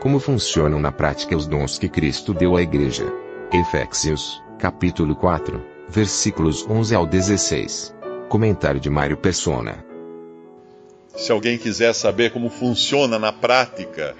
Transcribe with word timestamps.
Como 0.00 0.18
funcionam 0.18 0.80
na 0.80 0.90
prática 0.90 1.36
os 1.36 1.46
dons 1.46 1.78
que 1.78 1.86
Cristo 1.86 2.32
deu 2.32 2.56
à 2.56 2.62
igreja? 2.62 3.04
Efésios, 3.52 4.42
capítulo 4.58 5.14
4, 5.14 5.62
versículos 5.90 6.66
11 6.66 6.94
ao 6.94 7.06
16. 7.06 7.94
Comentário 8.26 8.80
de 8.80 8.88
Mário 8.88 9.18
Persona. 9.18 9.84
Se 11.14 11.30
alguém 11.30 11.58
quiser 11.58 11.92
saber 11.92 12.32
como 12.32 12.48
funciona 12.48 13.18
na 13.18 13.30
prática 13.30 14.16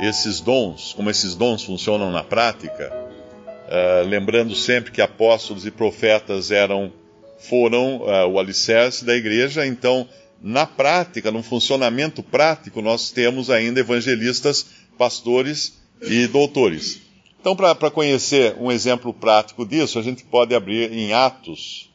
esses 0.00 0.40
dons, 0.40 0.94
como 0.94 1.10
esses 1.10 1.34
dons 1.34 1.62
funcionam 1.62 2.10
na 2.10 2.24
prática, 2.24 2.90
uh, 2.90 4.08
lembrando 4.08 4.54
sempre 4.54 4.90
que 4.90 5.02
apóstolos 5.02 5.66
e 5.66 5.70
profetas 5.70 6.50
eram, 6.50 6.90
foram 7.36 7.98
uh, 7.98 8.26
o 8.30 8.40
alicerce 8.40 9.04
da 9.04 9.14
igreja, 9.14 9.66
então, 9.66 10.08
na 10.40 10.64
prática, 10.64 11.30
no 11.30 11.42
funcionamento 11.42 12.22
prático, 12.22 12.80
nós 12.80 13.10
temos 13.10 13.50
ainda 13.50 13.78
evangelistas 13.78 14.81
pastores 15.02 15.82
e 16.00 16.28
doutores. 16.28 17.00
Então, 17.40 17.56
para 17.56 17.90
conhecer 17.90 18.54
um 18.60 18.70
exemplo 18.70 19.12
prático 19.12 19.66
disso, 19.66 19.98
a 19.98 20.02
gente 20.02 20.22
pode 20.22 20.54
abrir 20.54 20.92
em 20.92 21.12
Atos. 21.12 21.90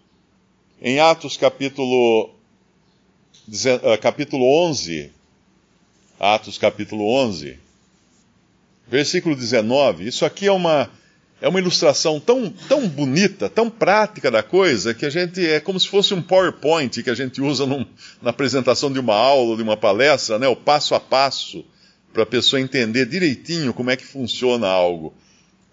Em 0.81 0.99
Atos 0.99 1.37
capítulo, 1.37 2.31
ah, 3.81 3.97
capítulo 3.97 4.43
11, 4.65 5.09
Atos 6.19 6.57
capítulo 6.57 7.09
11, 7.09 7.57
versículo 8.85 9.37
19. 9.37 10.05
Isso 10.05 10.25
aqui 10.25 10.47
é 10.47 10.51
uma, 10.51 10.91
é 11.39 11.47
uma 11.47 11.59
ilustração 11.59 12.19
tão, 12.19 12.49
tão 12.67 12.89
bonita, 12.89 13.47
tão 13.47 13.69
prática 13.69 14.29
da 14.29 14.43
coisa, 14.43 14.93
que 14.93 15.05
a 15.05 15.09
gente 15.09 15.47
é 15.47 15.61
como 15.61 15.79
se 15.79 15.87
fosse 15.87 16.13
um 16.13 16.21
PowerPoint 16.21 17.01
que 17.01 17.09
a 17.09 17.15
gente 17.15 17.41
usa 17.41 17.65
num, 17.65 17.85
na 18.21 18.31
apresentação 18.31 18.91
de 18.91 18.99
uma 18.99 19.15
aula, 19.15 19.55
de 19.55 19.63
uma 19.63 19.77
palestra, 19.77 20.37
né, 20.37 20.49
o 20.49 20.57
passo 20.57 20.93
a 20.93 20.99
passo 20.99 21.63
para 22.13 22.23
a 22.23 22.25
pessoa 22.25 22.61
entender 22.61 23.05
direitinho 23.05 23.73
como 23.73 23.91
é 23.91 23.95
que 23.95 24.05
funciona 24.05 24.67
algo. 24.67 25.13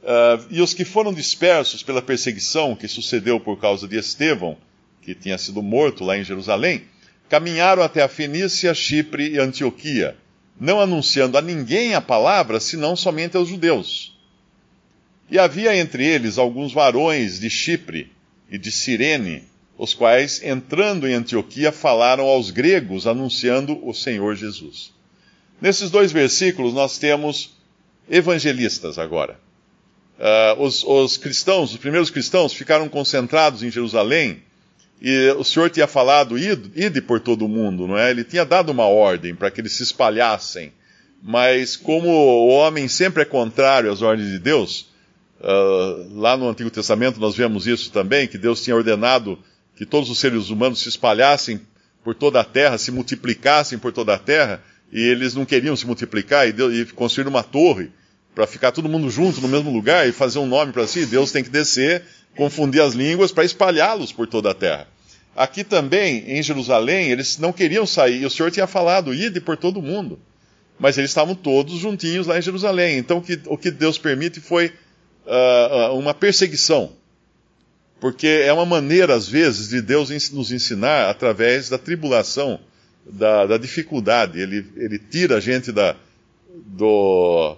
Uh, 0.03 0.47
e 0.51 0.61
os 0.61 0.75
que 0.75 0.85
foram 0.85 1.13
dispersos 1.13 1.83
pela 1.83 2.03
perseguição 2.03 2.77
que 2.77 2.87
sucedeu 2.87 3.41
por 3.41 3.59
causa 3.59 3.89
de 3.89 3.97
Estevão, 3.97 4.57
que 5.01 5.15
tinha 5.15 5.39
sido 5.39 5.63
morto 5.63 6.05
lá 6.05 6.17
em 6.17 6.25
Jerusalém, 6.25 6.83
caminharam 7.29 7.83
até 7.83 8.03
a 8.03 8.09
Fenícia, 8.09 8.75
Chipre 8.75 9.31
e 9.31 9.39
Antioquia, 9.39 10.17
não 10.61 10.81
anunciando 10.81 11.37
a 11.37 11.43
ninguém 11.43 11.95
a 11.95 12.01
palavra, 12.01 12.61
senão 12.61 12.95
somente 12.95 13.37
aos 13.37 13.49
judeus. 13.49 14.17
E 15.31 15.39
havia 15.39 15.77
entre 15.77 16.07
eles 16.07 16.39
alguns 16.39 16.73
varões 16.73 17.41
de 17.41 17.51
Chipre 17.51 18.13
e 18.51 18.59
de 18.59 18.71
Cirene, 18.71 19.45
os 19.77 19.93
quais, 19.93 20.43
entrando 20.43 21.09
em 21.09 21.15
Antioquia, 21.15 21.73
falaram 21.73 22.25
aos 22.25 22.51
gregos, 22.51 23.07
anunciando 23.07 23.85
o 23.87 23.93
Senhor 23.93 24.37
Jesus. 24.37 24.94
Nesses 25.65 25.89
dois 25.89 26.13
versículos 26.13 26.75
nós 26.75 26.99
temos 26.99 27.55
evangelistas 28.11 28.99
agora. 28.99 29.41
Uh, 30.19 30.63
os, 30.63 30.85
os, 30.85 31.17
cristãos, 31.17 31.73
os 31.73 31.79
primeiros 31.79 32.11
cristãos, 32.11 32.53
ficaram 32.53 32.87
concentrados 32.87 33.63
em 33.63 33.71
Jerusalém 33.71 34.43
e 35.01 35.35
o 35.39 35.43
Senhor 35.43 35.71
tinha 35.71 35.87
falado, 35.87 36.37
ide, 36.37 37.01
por 37.01 37.19
todo 37.19 37.47
o 37.47 37.49
mundo, 37.49 37.89
não 37.89 37.97
é? 37.97 38.11
Ele 38.11 38.25
tinha 38.25 38.45
dado 38.45 38.69
uma 38.69 38.85
ordem 38.85 39.35
para 39.35 39.51
que 39.51 39.59
eles 39.59 39.73
se 39.73 39.83
espalhassem, 39.83 40.71
mas 41.23 41.77
como 41.77 42.11
o 42.11 42.49
homem 42.49 42.87
sempre 42.87 43.23
é 43.23 43.25
contrário 43.25 43.91
às 43.91 44.03
ordens 44.03 44.29
de 44.33 44.39
Deus, 44.39 44.93
uh, 45.41 46.21
lá 46.21 46.37
no 46.37 46.47
Antigo 46.47 46.69
Testamento 46.69 47.19
nós 47.19 47.35
vemos 47.35 47.67
isso 47.67 47.91
também, 47.91 48.29
que 48.29 48.37
Deus 48.37 48.63
tinha 48.63 48.77
ordenado 48.77 49.39
que 49.75 49.87
todos 49.87 50.11
os 50.11 50.19
seres 50.19 50.51
humanos 50.51 50.81
se 50.81 50.91
espalhassem 50.91 51.59
por 52.05 52.15
toda 52.15 52.39
a 52.39 52.45
terra, 52.45 52.77
se 52.77 52.91
multiplicassem 52.93 53.79
por 53.79 53.95
toda 53.95 54.13
a 54.13 54.19
terra, 54.19 54.63
e 54.93 55.01
eles 55.01 55.35
não 55.35 55.45
queriam 55.45 55.75
se 55.75 55.87
multiplicar 55.87 56.49
e, 56.49 56.53
Deus, 56.53 56.73
e 56.75 57.21
uma 57.23 57.43
torre 57.43 57.91
para 58.35 58.47
ficar 58.47 58.73
todo 58.73 58.89
mundo 58.89 59.09
junto 59.11 59.41
no 59.41 59.49
mesmo 59.49 59.71
lugar 59.71 60.09
e 60.09 60.13
fazer 60.13 60.39
um 60.39 60.47
nome 60.47 60.73
para 60.73 60.87
si. 60.87 61.07
Deus 61.07 61.31
tem 61.31 61.45
que 61.45 61.51
descer, 61.51 62.03
confundir 62.37 62.83
as 62.83 62.95
línguas 62.95 63.31
para 63.31 63.45
espalhá-los 63.45 64.13
por 64.13 64.27
toda 64.27 64.51
a 64.51 64.55
terra. 64.55 64.89
Aqui 65.37 65.65
também, 65.65 66.25
em 66.27 66.43
Jerusalém, 66.43 67.11
eles 67.11 67.39
não 67.39 67.53
queriam 67.53 67.87
sair, 67.87 68.23
e 68.23 68.27
o 68.27 68.31
Senhor 68.31 68.51
tinha 68.51 68.67
falado, 68.67 69.13
ide 69.13 69.41
por 69.41 69.57
todo 69.57 69.83
mundo. 69.83 70.19
Mas 70.79 70.99
eles 70.99 71.11
estavam 71.11 71.35
todos 71.35 71.79
juntinhos 71.79 72.27
lá 72.27 72.39
em 72.39 72.43
Jerusalém. 72.43 72.99
Então 72.99 73.19
o 73.19 73.23
que, 73.23 73.41
o 73.47 73.57
que 73.57 73.71
Deus 73.71 73.99
permite 73.99 74.41
foi 74.41 74.73
uh, 75.27 75.97
uma 75.97 76.15
perseguição. 76.15 76.93
Porque 78.01 78.27
é 78.27 78.53
uma 78.53 78.67
maneira, 78.67 79.15
às 79.15 79.29
vezes, 79.29 79.69
de 79.69 79.81
Deus 79.81 80.11
nos 80.33 80.53
ensinar 80.53 81.09
através 81.09 81.69
da 81.69 81.79
tribulação 81.79 82.61
da, 83.07 83.47
da 83.47 83.59
dificuldade. 83.59 84.41
Ele, 84.41 84.65
ele 84.77 84.99
tira 84.99 85.37
a 85.37 85.41
gente 85.41 85.73
da, 85.73 85.97
do, 86.67 87.57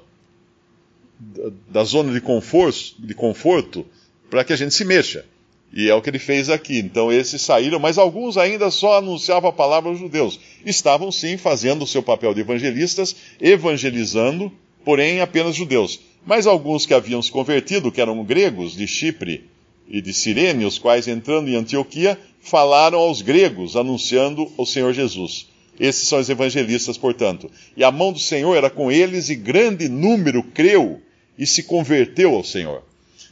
da 1.68 1.84
zona 1.84 2.12
de 2.12 2.20
conforto, 2.20 2.94
de 2.98 3.14
conforto 3.14 3.86
para 4.30 4.44
que 4.44 4.52
a 4.52 4.56
gente 4.56 4.74
se 4.74 4.84
mexa. 4.84 5.24
E 5.72 5.90
é 5.90 5.94
o 5.94 6.00
que 6.00 6.10
ele 6.10 6.18
fez 6.18 6.48
aqui. 6.48 6.78
Então 6.78 7.12
esses 7.12 7.42
saíram, 7.42 7.78
mas 7.78 7.98
alguns 7.98 8.36
ainda 8.36 8.70
só 8.70 8.98
anunciavam 8.98 9.50
a 9.50 9.52
palavra 9.52 9.90
aos 9.90 9.98
judeus. 9.98 10.38
Estavam 10.64 11.10
sim 11.12 11.36
fazendo 11.36 11.82
o 11.82 11.86
seu 11.86 12.02
papel 12.02 12.32
de 12.32 12.40
evangelistas, 12.40 13.14
evangelizando, 13.40 14.52
porém 14.84 15.20
apenas 15.20 15.54
judeus. 15.54 16.00
Mas 16.24 16.46
alguns 16.46 16.86
que 16.86 16.94
haviam 16.94 17.22
se 17.22 17.30
convertido, 17.30 17.92
que 17.92 18.00
eram 18.00 18.24
gregos 18.24 18.74
de 18.74 18.86
Chipre 18.86 19.44
e 19.88 20.00
de 20.00 20.12
Cirene, 20.12 20.64
os 20.64 20.78
quais 20.78 21.06
entrando 21.06 21.48
em 21.48 21.56
Antioquia, 21.56 22.18
falaram 22.40 22.98
aos 22.98 23.22
gregos, 23.22 23.76
anunciando 23.76 24.50
o 24.56 24.66
Senhor 24.66 24.92
Jesus. 24.92 25.48
Esses 25.78 26.08
são 26.08 26.18
os 26.18 26.28
evangelistas, 26.28 26.96
portanto. 26.96 27.50
E 27.76 27.84
a 27.84 27.90
mão 27.90 28.12
do 28.12 28.18
Senhor 28.18 28.54
era 28.56 28.70
com 28.70 28.90
eles, 28.90 29.28
e 29.28 29.34
grande 29.34 29.88
número 29.88 30.42
creu 30.42 31.00
e 31.38 31.46
se 31.46 31.62
converteu 31.64 32.34
ao 32.34 32.44
Senhor. 32.44 32.82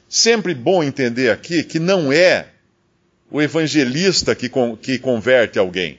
Sempre 0.08 0.54
bom 0.54 0.82
entender 0.82 1.30
aqui 1.30 1.64
que 1.64 1.78
não 1.78 2.12
é 2.12 2.48
o 3.30 3.40
evangelista 3.40 4.34
que, 4.34 4.50
que 4.80 4.98
converte 4.98 5.58
alguém. 5.58 5.98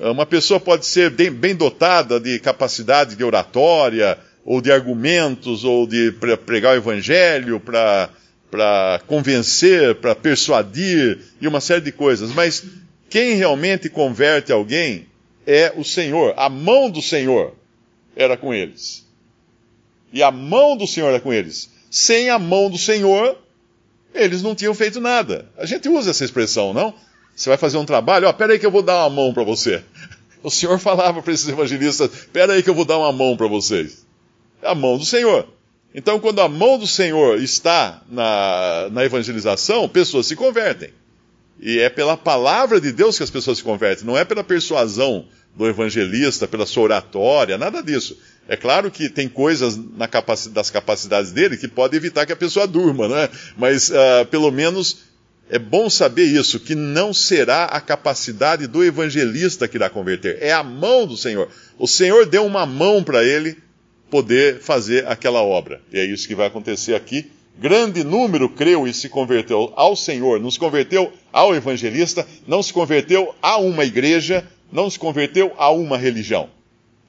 Uma 0.00 0.26
pessoa 0.26 0.58
pode 0.58 0.84
ser 0.84 1.10
bem 1.10 1.54
dotada 1.54 2.18
de 2.18 2.38
capacidade 2.40 3.14
de 3.14 3.22
oratória, 3.22 4.18
ou 4.44 4.60
de 4.60 4.70
argumentos, 4.70 5.64
ou 5.64 5.86
de 5.86 6.12
pregar 6.44 6.74
o 6.74 6.78
evangelho 6.78 7.58
para 7.58 8.10
para 8.54 9.00
convencer, 9.08 9.96
para 9.96 10.14
persuadir 10.14 11.18
e 11.40 11.48
uma 11.48 11.60
série 11.60 11.80
de 11.80 11.90
coisas, 11.90 12.30
mas 12.30 12.62
quem 13.10 13.34
realmente 13.34 13.88
converte 13.88 14.52
alguém 14.52 15.08
é 15.44 15.72
o 15.76 15.82
Senhor. 15.82 16.34
A 16.36 16.48
mão 16.48 16.88
do 16.88 17.02
Senhor 17.02 17.52
era 18.14 18.36
com 18.36 18.54
eles. 18.54 19.04
E 20.12 20.22
a 20.22 20.30
mão 20.30 20.76
do 20.76 20.86
Senhor 20.86 21.08
era 21.08 21.18
com 21.18 21.32
eles. 21.32 21.68
Sem 21.90 22.30
a 22.30 22.38
mão 22.38 22.70
do 22.70 22.78
Senhor, 22.78 23.36
eles 24.14 24.40
não 24.40 24.54
tinham 24.54 24.72
feito 24.72 25.00
nada. 25.00 25.50
A 25.58 25.66
gente 25.66 25.88
usa 25.88 26.10
essa 26.10 26.24
expressão, 26.24 26.72
não? 26.72 26.94
Você 27.34 27.48
vai 27.48 27.58
fazer 27.58 27.78
um 27.78 27.84
trabalho, 27.84 28.28
ó, 28.28 28.32
peraí 28.32 28.60
que 28.60 28.66
eu 28.66 28.70
vou 28.70 28.82
dar 28.82 29.00
uma 29.00 29.10
mão 29.10 29.34
para 29.34 29.42
você. 29.42 29.82
O 30.44 30.50
Senhor 30.50 30.78
falava 30.78 31.20
para 31.20 31.32
esses 31.32 31.48
evangelistas, 31.48 32.08
peraí 32.32 32.62
que 32.62 32.70
eu 32.70 32.74
vou 32.74 32.84
dar 32.84 32.98
uma 32.98 33.10
mão 33.10 33.36
para 33.36 33.48
vocês. 33.48 34.06
A 34.62 34.76
mão 34.76 34.96
do 34.96 35.04
Senhor. 35.04 35.48
Então, 35.94 36.18
quando 36.18 36.40
a 36.40 36.48
mão 36.48 36.76
do 36.76 36.86
Senhor 36.86 37.40
está 37.40 38.02
na, 38.10 38.88
na 38.90 39.04
evangelização, 39.04 39.88
pessoas 39.88 40.26
se 40.26 40.34
convertem. 40.34 40.90
E 41.60 41.78
é 41.78 41.88
pela 41.88 42.16
palavra 42.16 42.80
de 42.80 42.90
Deus 42.90 43.16
que 43.16 43.22
as 43.22 43.30
pessoas 43.30 43.58
se 43.58 43.64
convertem, 43.64 44.04
não 44.04 44.18
é 44.18 44.24
pela 44.24 44.42
persuasão 44.42 45.26
do 45.56 45.68
evangelista, 45.68 46.48
pela 46.48 46.66
sua 46.66 46.82
oratória, 46.82 47.56
nada 47.56 47.80
disso. 47.80 48.18
É 48.48 48.56
claro 48.56 48.90
que 48.90 49.08
tem 49.08 49.28
coisas 49.28 49.78
capac... 50.10 50.48
das 50.48 50.68
capacidades 50.68 51.30
dele 51.30 51.56
que 51.56 51.68
pode 51.68 51.96
evitar 51.96 52.26
que 52.26 52.32
a 52.32 52.36
pessoa 52.36 52.66
durma, 52.66 53.06
né? 53.06 53.28
Mas 53.56 53.88
uh, 53.88 54.26
pelo 54.30 54.50
menos 54.50 55.04
é 55.48 55.58
bom 55.58 55.88
saber 55.88 56.24
isso, 56.24 56.58
que 56.58 56.74
não 56.74 57.14
será 57.14 57.66
a 57.66 57.80
capacidade 57.80 58.66
do 58.66 58.82
evangelista 58.82 59.68
que 59.68 59.76
irá 59.76 59.88
converter, 59.88 60.38
é 60.40 60.52
a 60.52 60.62
mão 60.62 61.06
do 61.06 61.16
Senhor. 61.16 61.48
O 61.78 61.86
Senhor 61.86 62.26
deu 62.26 62.44
uma 62.44 62.66
mão 62.66 63.04
para 63.04 63.22
ele 63.22 63.56
poder 64.10 64.60
fazer 64.60 65.06
aquela 65.06 65.42
obra. 65.42 65.80
E 65.92 65.98
é 65.98 66.04
isso 66.04 66.28
que 66.28 66.34
vai 66.34 66.46
acontecer 66.46 66.94
aqui 66.94 67.30
grande 67.58 68.02
número 68.02 68.48
creu 68.48 68.86
e 68.86 68.92
se 68.92 69.08
converteu 69.08 69.72
ao 69.76 69.94
Senhor, 69.94 70.40
não 70.40 70.50
se 70.50 70.58
converteu 70.58 71.12
ao 71.32 71.54
evangelista, 71.54 72.26
não 72.46 72.62
se 72.62 72.72
converteu 72.72 73.34
a 73.40 73.58
uma 73.58 73.84
igreja, 73.84 74.46
não 74.72 74.90
se 74.90 74.98
converteu 74.98 75.52
a 75.56 75.70
uma 75.70 75.96
religião. 75.96 76.48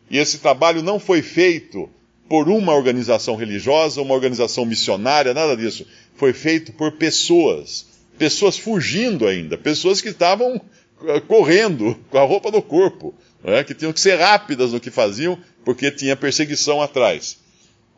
E 0.10 0.18
esse 0.18 0.38
trabalho 0.38 0.84
não 0.84 1.00
foi 1.00 1.22
feito 1.22 1.90
por 2.30 2.48
uma 2.48 2.74
organização 2.74 3.36
religiosa, 3.36 4.02
uma 4.02 4.14
organização 4.14 4.66
missionária, 4.66 5.34
nada 5.34 5.56
disso. 5.56 5.86
Foi 6.16 6.34
feito 6.34 6.72
por 6.74 6.94
pessoas, 6.94 7.86
pessoas 8.18 8.58
fugindo 8.58 9.28
ainda, 9.28 9.58
pessoas 9.58 10.02
que 10.02 10.10
estavam 10.10 10.62
eh, 11.08 11.20
correndo 11.22 11.98
com 12.10 12.18
a 12.18 12.24
roupa 12.24 12.52
do 12.52 12.62
corpo, 12.62 13.14
né, 13.44 13.64
que 13.64 13.74
tinham 13.74 13.94
que 13.94 14.00
ser 14.00 14.20
rápidas 14.20 14.74
no 14.74 14.80
que 14.80 14.90
faziam, 14.90 15.38
porque 15.66 15.92
tinha 15.92 16.16
perseguição 16.16 16.82
atrás. 16.82 17.38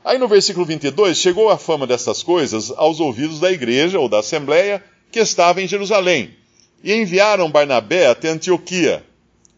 Aí 0.03 0.17
no 0.17 0.27
versículo 0.27 0.65
22, 0.65 1.17
chegou 1.17 1.49
a 1.49 1.57
fama 1.57 1.85
dessas 1.85 2.23
coisas 2.23 2.71
aos 2.71 3.01
ouvidos 3.01 3.41
da 3.41 3.51
igreja 3.51 3.99
ou 3.99 4.07
da 4.07 4.19
assembleia 4.19 4.81
que 5.11 5.19
estava 5.19 5.61
em 5.61 5.67
Jerusalém, 5.67 6.33
e 6.83 6.93
enviaram 6.93 7.51
Barnabé 7.51 8.07
até 8.07 8.29
Antioquia, 8.29 9.03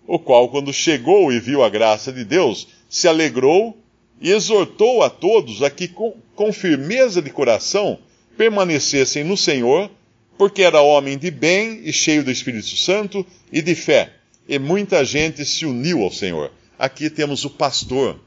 o 0.07 0.17
qual, 0.17 0.49
quando 0.49 0.73
chegou 0.73 1.31
e 1.31 1.39
viu 1.39 1.63
a 1.63 1.69
graça 1.69 2.11
de 2.11 2.23
Deus, 2.23 2.67
se 2.89 3.07
alegrou 3.07 3.77
e 4.19 4.31
exortou 4.31 5.03
a 5.03 5.09
todos 5.09 5.61
a 5.61 5.69
que, 5.69 5.87
com, 5.87 6.15
com 6.35 6.51
firmeza 6.51 7.21
de 7.21 7.29
coração, 7.29 7.99
permanecessem 8.35 9.23
no 9.23 9.37
Senhor, 9.37 9.89
porque 10.37 10.63
era 10.63 10.81
homem 10.81 11.17
de 11.17 11.29
bem 11.29 11.81
e 11.83 11.93
cheio 11.93 12.23
do 12.23 12.31
Espírito 12.31 12.75
Santo 12.75 13.25
e 13.51 13.61
de 13.61 13.75
fé, 13.75 14.13
e 14.47 14.57
muita 14.57 15.05
gente 15.05 15.45
se 15.45 15.65
uniu 15.65 16.01
ao 16.01 16.11
Senhor. 16.11 16.51
Aqui 16.79 17.09
temos 17.11 17.45
o 17.45 17.49
pastor 17.51 18.19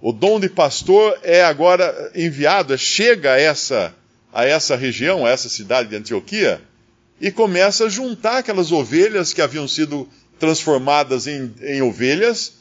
o 0.00 0.12
dom 0.12 0.38
de 0.38 0.48
pastor 0.48 1.18
é 1.22 1.42
agora 1.42 2.12
enviado, 2.14 2.76
chega 2.76 3.32
a 3.32 3.40
essa, 3.40 3.94
a 4.32 4.44
essa 4.44 4.76
região, 4.76 5.24
a 5.24 5.30
essa 5.30 5.48
cidade 5.48 5.88
de 5.88 5.96
Antioquia, 5.96 6.60
e 7.20 7.30
começa 7.30 7.86
a 7.86 7.88
juntar 7.88 8.38
aquelas 8.38 8.70
ovelhas 8.72 9.32
que 9.32 9.40
haviam 9.40 9.66
sido 9.66 10.08
transformadas 10.38 11.26
em, 11.26 11.52
em 11.62 11.80
ovelhas 11.80 12.52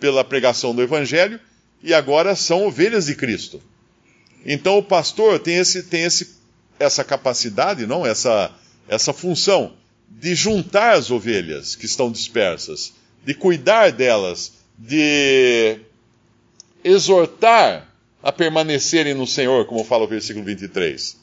pela 0.00 0.24
pregação 0.24 0.74
do 0.74 0.82
Evangelho, 0.82 1.38
e 1.82 1.94
agora 1.94 2.34
são 2.34 2.66
ovelhas 2.66 3.06
de 3.06 3.14
Cristo. 3.14 3.62
Então 4.44 4.76
o 4.76 4.82
pastor 4.82 5.38
tem, 5.38 5.56
esse, 5.56 5.84
tem 5.84 6.02
esse, 6.02 6.36
essa 6.80 7.04
capacidade, 7.04 7.86
não? 7.86 8.04
Essa, 8.04 8.50
essa 8.88 9.12
função 9.12 9.72
de 10.10 10.34
juntar 10.34 10.94
as 10.94 11.10
ovelhas 11.12 11.76
que 11.76 11.86
estão 11.86 12.10
dispersas, 12.10 12.92
de 13.24 13.34
cuidar 13.34 13.92
delas, 13.92 14.52
de 14.78 15.78
exortar 16.82 17.88
a 18.22 18.32
permanecerem 18.32 19.14
no 19.14 19.26
Senhor, 19.26 19.66
como 19.66 19.84
fala 19.84 20.04
o 20.04 20.08
versículo 20.08 20.44
23. 20.44 21.16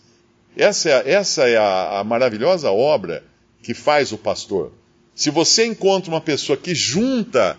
Essa 0.56 0.90
é, 0.90 1.12
essa 1.12 1.48
é 1.48 1.58
a, 1.58 2.00
a 2.00 2.04
maravilhosa 2.04 2.72
obra 2.72 3.24
que 3.62 3.74
faz 3.74 4.12
o 4.12 4.18
pastor. 4.18 4.72
Se 5.16 5.30
você 5.30 5.66
encontra 5.66 6.10
uma 6.10 6.22
pessoa 6.22 6.58
que 6.58 6.74
junta 6.74 7.58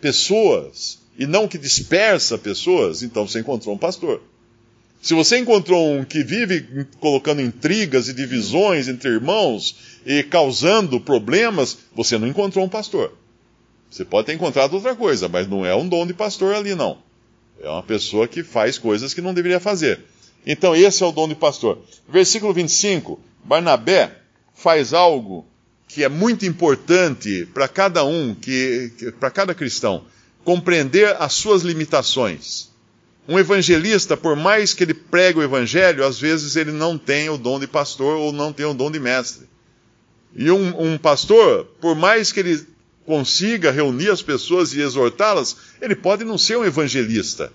pessoas 0.00 0.98
e 1.18 1.26
não 1.26 1.48
que 1.48 1.58
dispersa 1.58 2.38
pessoas, 2.38 3.02
então 3.02 3.26
você 3.26 3.40
encontrou 3.40 3.74
um 3.74 3.78
pastor. 3.78 4.22
Se 5.02 5.14
você 5.14 5.38
encontrou 5.38 5.94
um 5.94 6.04
que 6.04 6.22
vive 6.22 6.86
colocando 6.98 7.40
intrigas 7.40 8.08
e 8.08 8.12
divisões 8.12 8.86
entre 8.86 9.08
irmãos 9.08 9.76
e 10.04 10.22
causando 10.22 11.00
problemas, 11.00 11.78
você 11.94 12.18
não 12.18 12.28
encontrou 12.28 12.64
um 12.64 12.68
pastor. 12.68 13.14
Você 13.90 14.04
pode 14.04 14.26
ter 14.26 14.34
encontrado 14.34 14.74
outra 14.74 14.94
coisa, 14.94 15.28
mas 15.28 15.48
não 15.48 15.66
é 15.66 15.74
um 15.74 15.88
dom 15.88 16.06
de 16.06 16.14
pastor 16.14 16.54
ali, 16.54 16.74
não. 16.74 16.98
É 17.60 17.68
uma 17.68 17.82
pessoa 17.82 18.28
que 18.28 18.44
faz 18.44 18.78
coisas 18.78 19.12
que 19.12 19.20
não 19.20 19.34
deveria 19.34 19.58
fazer. 19.58 20.00
Então, 20.46 20.74
esse 20.74 21.02
é 21.02 21.06
o 21.06 21.12
dom 21.12 21.28
de 21.28 21.34
pastor. 21.34 21.78
Versículo 22.08 22.54
25: 22.54 23.20
Barnabé 23.44 24.16
faz 24.54 24.94
algo 24.94 25.44
que 25.88 26.04
é 26.04 26.08
muito 26.08 26.46
importante 26.46 27.46
para 27.52 27.66
cada 27.66 28.04
um, 28.04 28.32
que, 28.32 28.92
que 28.96 29.10
para 29.10 29.30
cada 29.30 29.54
cristão, 29.54 30.04
compreender 30.44 31.16
as 31.18 31.32
suas 31.32 31.62
limitações. 31.62 32.70
Um 33.28 33.38
evangelista, 33.38 34.16
por 34.16 34.36
mais 34.36 34.72
que 34.72 34.84
ele 34.84 34.94
pregue 34.94 35.40
o 35.40 35.42
evangelho, 35.42 36.06
às 36.06 36.18
vezes 36.18 36.54
ele 36.56 36.70
não 36.70 36.96
tem 36.96 37.28
o 37.28 37.36
dom 37.36 37.58
de 37.58 37.66
pastor 37.66 38.16
ou 38.16 38.32
não 38.32 38.52
tem 38.52 38.66
o 38.66 38.72
dom 38.72 38.90
de 38.90 39.00
mestre. 39.00 39.48
E 40.34 40.50
um, 40.50 40.92
um 40.92 40.96
pastor, 40.96 41.64
por 41.80 41.96
mais 41.96 42.30
que 42.30 42.40
ele 42.40 42.64
consiga 43.10 43.72
reunir 43.72 44.08
as 44.08 44.22
pessoas 44.22 44.72
e 44.72 44.80
exortá-las, 44.80 45.56
ele 45.82 45.96
pode 45.96 46.22
não 46.22 46.38
ser 46.38 46.56
um 46.56 46.64
evangelista. 46.64 47.52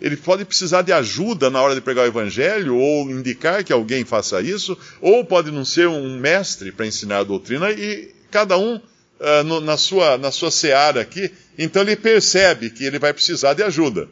Ele 0.00 0.16
pode 0.16 0.44
precisar 0.44 0.82
de 0.82 0.92
ajuda 0.92 1.50
na 1.50 1.60
hora 1.60 1.74
de 1.74 1.80
pregar 1.80 2.04
o 2.04 2.08
evangelho, 2.08 2.76
ou 2.76 3.10
indicar 3.10 3.64
que 3.64 3.72
alguém 3.72 4.04
faça 4.04 4.40
isso, 4.40 4.78
ou 5.00 5.24
pode 5.24 5.50
não 5.50 5.64
ser 5.64 5.88
um 5.88 6.16
mestre 6.20 6.70
para 6.70 6.86
ensinar 6.86 7.18
a 7.18 7.24
doutrina, 7.24 7.72
e 7.72 8.14
cada 8.30 8.56
um 8.56 8.76
uh, 8.76 9.42
no, 9.44 9.60
na, 9.60 9.76
sua, 9.76 10.16
na 10.16 10.30
sua 10.30 10.52
seara 10.52 11.00
aqui, 11.00 11.32
então 11.58 11.82
ele 11.82 11.96
percebe 11.96 12.70
que 12.70 12.84
ele 12.84 13.00
vai 13.00 13.12
precisar 13.12 13.54
de 13.54 13.64
ajuda. 13.64 14.08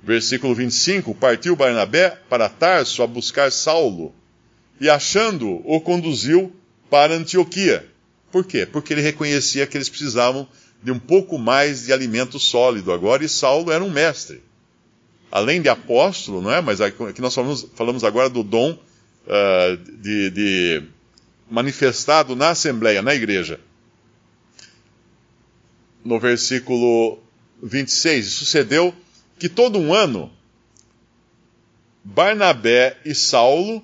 Versículo 0.00 0.54
25: 0.54 1.16
Partiu 1.16 1.56
Barnabé 1.56 2.16
para 2.28 2.48
Tarso 2.48 3.02
a 3.02 3.08
buscar 3.08 3.50
Saulo, 3.50 4.14
e 4.80 4.88
achando, 4.88 5.60
o 5.64 5.80
conduziu 5.80 6.54
para 6.88 7.12
Antioquia. 7.12 7.89
Por 8.30 8.44
quê? 8.44 8.66
Porque 8.66 8.92
ele 8.92 9.00
reconhecia 9.00 9.66
que 9.66 9.76
eles 9.76 9.88
precisavam 9.88 10.48
de 10.82 10.90
um 10.90 10.98
pouco 10.98 11.38
mais 11.38 11.84
de 11.84 11.92
alimento 11.92 12.38
sólido 12.38 12.92
agora, 12.92 13.24
e 13.24 13.28
Saulo 13.28 13.70
era 13.70 13.84
um 13.84 13.90
mestre. 13.90 14.42
Além 15.30 15.60
de 15.60 15.68
apóstolo, 15.68 16.40
não 16.40 16.52
é? 16.52 16.60
Mas 16.60 16.80
aqui 16.80 17.20
nós 17.20 17.34
falamos, 17.34 17.66
falamos 17.74 18.04
agora 18.04 18.28
do 18.28 18.42
dom 18.42 18.72
uh, 18.72 19.76
de, 19.76 20.30
de 20.30 20.82
manifestado 21.50 22.34
na 22.34 22.50
Assembleia, 22.50 23.02
na 23.02 23.14
igreja. 23.14 23.60
No 26.04 26.18
versículo 26.18 27.18
26, 27.62 28.26
sucedeu 28.26 28.94
que 29.38 29.48
todo 29.48 29.78
um 29.78 29.92
ano 29.92 30.32
Barnabé 32.02 32.96
e 33.04 33.14
Saulo 33.14 33.82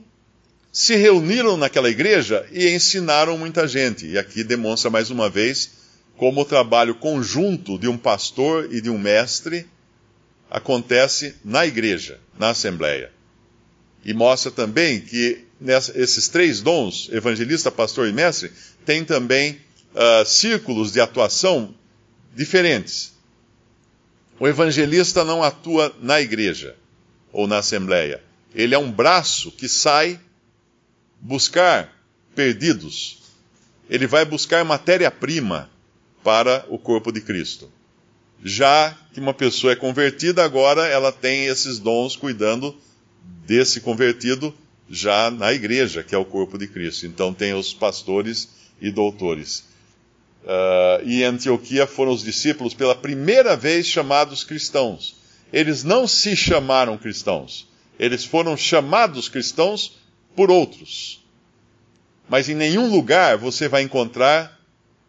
se 0.76 0.94
reuniram 0.94 1.56
naquela 1.56 1.88
igreja 1.88 2.46
e 2.52 2.68
ensinaram 2.68 3.38
muita 3.38 3.66
gente. 3.66 4.06
E 4.08 4.18
aqui 4.18 4.44
demonstra 4.44 4.90
mais 4.90 5.08
uma 5.08 5.30
vez 5.30 5.70
como 6.18 6.42
o 6.42 6.44
trabalho 6.44 6.94
conjunto 6.96 7.78
de 7.78 7.88
um 7.88 7.96
pastor 7.96 8.68
e 8.70 8.82
de 8.82 8.90
um 8.90 8.98
mestre 8.98 9.66
acontece 10.50 11.34
na 11.42 11.64
igreja, 11.64 12.20
na 12.38 12.50
assembleia. 12.50 13.10
E 14.04 14.12
mostra 14.12 14.50
também 14.50 15.00
que 15.00 15.46
nessa, 15.58 15.98
esses 15.98 16.28
três 16.28 16.60
dons, 16.60 17.08
evangelista, 17.10 17.70
pastor 17.70 18.06
e 18.06 18.12
mestre, 18.12 18.52
têm 18.84 19.02
também 19.02 19.58
uh, 19.94 20.26
círculos 20.26 20.92
de 20.92 21.00
atuação 21.00 21.74
diferentes. 22.34 23.14
O 24.38 24.46
evangelista 24.46 25.24
não 25.24 25.42
atua 25.42 25.96
na 26.02 26.20
igreja 26.20 26.76
ou 27.32 27.46
na 27.46 27.60
assembleia. 27.60 28.22
Ele 28.54 28.74
é 28.74 28.78
um 28.78 28.92
braço 28.92 29.50
que 29.50 29.70
sai 29.70 30.20
buscar 31.20 31.92
perdidos. 32.34 33.18
Ele 33.88 34.06
vai 34.06 34.24
buscar 34.24 34.64
matéria-prima 34.64 35.70
para 36.22 36.64
o 36.68 36.78
corpo 36.78 37.12
de 37.12 37.20
Cristo. 37.20 37.70
Já 38.44 38.96
que 39.12 39.20
uma 39.20 39.32
pessoa 39.32 39.72
é 39.72 39.76
convertida, 39.76 40.44
agora 40.44 40.86
ela 40.86 41.10
tem 41.10 41.46
esses 41.46 41.78
dons 41.78 42.16
cuidando 42.16 42.76
desse 43.46 43.80
convertido 43.80 44.54
já 44.88 45.30
na 45.30 45.52
igreja, 45.52 46.02
que 46.02 46.14
é 46.14 46.18
o 46.18 46.24
corpo 46.24 46.58
de 46.58 46.66
Cristo. 46.66 47.06
Então 47.06 47.32
tem 47.32 47.54
os 47.54 47.72
pastores 47.72 48.48
e 48.80 48.90
doutores. 48.90 49.64
Uh, 50.44 51.02
e 51.04 51.22
em 51.22 51.24
Antioquia 51.24 51.86
foram 51.86 52.12
os 52.12 52.22
discípulos 52.22 52.72
pela 52.72 52.94
primeira 52.94 53.56
vez 53.56 53.86
chamados 53.86 54.44
cristãos. 54.44 55.16
Eles 55.52 55.82
não 55.82 56.06
se 56.06 56.36
chamaram 56.36 56.98
cristãos, 56.98 57.66
eles 57.98 58.24
foram 58.24 58.56
chamados 58.56 59.28
cristãos 59.28 59.96
por 60.36 60.50
outros. 60.50 61.24
Mas 62.28 62.48
em 62.48 62.54
nenhum 62.54 62.90
lugar 62.90 63.38
você 63.38 63.68
vai 63.68 63.82
encontrar 63.82 64.60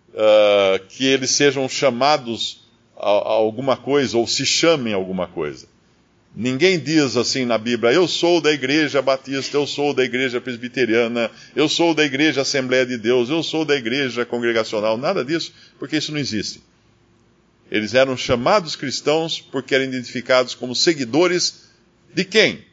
uh, 0.10 0.86
que 0.88 1.06
eles 1.06 1.32
sejam 1.32 1.68
chamados 1.68 2.62
a, 2.96 3.10
a 3.10 3.34
alguma 3.34 3.76
coisa 3.76 4.18
ou 4.18 4.26
se 4.26 4.46
chamem 4.46 4.94
alguma 4.94 5.28
coisa. 5.28 5.68
Ninguém 6.40 6.80
diz 6.80 7.18
assim 7.18 7.46
na 7.46 7.58
Bíblia, 7.58 7.92
eu 7.92 8.08
sou 8.08 8.40
da 8.40 8.52
igreja 8.52 9.02
batista, 9.02 9.58
eu 9.58 9.66
sou 9.66 9.92
da 9.92 10.04
igreja 10.04 10.40
presbiteriana, 10.40 11.32
eu 11.56 11.68
sou 11.68 11.96
da 11.96 12.06
igreja 12.06 12.42
Assembleia 12.42 12.86
de 12.86 12.96
Deus, 12.96 13.30
eu 13.30 13.42
sou 13.42 13.66
da 13.66 13.76
igreja 13.76 14.24
congregacional, 14.24 14.98
nada 14.98 15.26
disso, 15.26 15.52
porque 15.80 15.98
isso 15.98 16.12
não 16.12 16.20
existe. 16.20 16.62
Eles 17.72 17.96
eram 17.96 18.16
chamados 18.16 18.76
cristãos 18.76 19.42
porque 19.42 19.74
eram 19.74 19.86
identificados 19.86 20.54
como 20.54 20.76
seguidores 20.76 21.72
de 22.14 22.24
quem? 22.24 22.67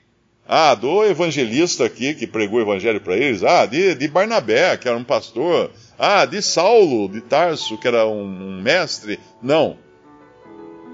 Ah, 0.46 0.74
do 0.74 1.04
evangelista 1.04 1.86
aqui 1.86 2.14
que 2.14 2.26
pregou 2.26 2.58
o 2.58 2.62
evangelho 2.62 3.00
para 3.00 3.16
eles. 3.16 3.42
Ah, 3.42 3.64
de, 3.64 3.94
de, 3.94 4.08
Barnabé, 4.08 4.76
que 4.76 4.86
era 4.86 4.96
um 4.96 5.04
pastor. 5.04 5.70
Ah, 5.98 6.26
de 6.26 6.42
Saulo, 6.42 7.08
de 7.08 7.22
Tarso, 7.22 7.78
que 7.78 7.88
era 7.88 8.06
um, 8.06 8.22
um 8.22 8.60
mestre. 8.60 9.18
Não. 9.42 9.78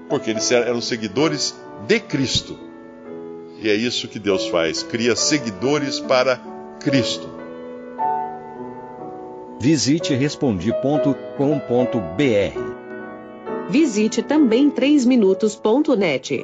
Porque 0.09 0.31
eles 0.31 0.49
eram 0.51 0.79
seguidores 0.81 1.53
de 1.85 1.99
Cristo. 1.99 2.57
E 3.61 3.69
é 3.69 3.75
isso 3.75 4.07
que 4.07 4.19
Deus 4.19 4.47
faz: 4.47 4.83
cria 4.83 5.15
seguidores 5.15 5.99
para 5.99 6.41
Cristo. 6.79 7.29
Visite 9.59 10.15
respondi.com.br. 10.15 11.11
Visite 13.69 14.23
também 14.23 14.71
3minutos.net. 14.71 16.43